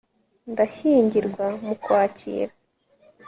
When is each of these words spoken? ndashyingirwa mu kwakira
ndashyingirwa 0.51 1.45
mu 1.65 1.73
kwakira 1.83 2.53